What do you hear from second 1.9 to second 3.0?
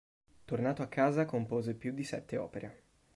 di sette opere.